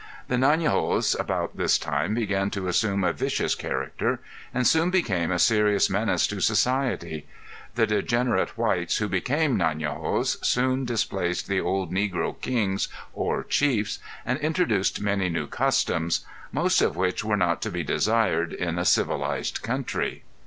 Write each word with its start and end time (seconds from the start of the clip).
The 0.29 0.35
├æ├Ī├▒igos 0.35 1.15
about 1.19 1.57
this 1.57 1.77
time 1.77 2.15
began 2.15 2.49
to 2.49 2.67
assume 2.67 3.03
a 3.03 3.13
vicious 3.13 3.53
character 3.53 4.19
and 4.51 4.65
soon 4.65 4.89
became 4.89 5.29
a 5.31 5.37
serious 5.37 5.91
menace 5.91 6.25
to 6.25 6.41
society; 6.41 7.27
the 7.75 7.85
degenerate 7.85 8.57
whites 8.57 8.97
who 8.97 9.07
became 9.07 9.59
├æ├Ī├▒igos 9.59 10.43
soon 10.43 10.85
displaced 10.85 11.47
the 11.47 11.61
old 11.61 11.91
negro 11.93 12.33
kings 12.41 12.87
or 13.13 13.43
chiefs 13.43 13.99
and 14.25 14.39
introduced 14.39 15.01
many 15.01 15.29
new 15.29 15.45
customs, 15.45 16.25
most 16.51 16.81
of 16.81 16.95
which 16.95 17.23
were 17.23 17.37
not 17.37 17.61
to 17.61 17.69
be 17.69 17.83
desired 17.83 18.53
in 18.53 18.79
a 18.79 18.85
civilized 18.85 19.61
country. 19.61 20.23